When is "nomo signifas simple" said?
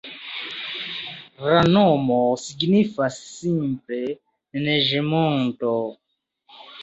1.73-3.99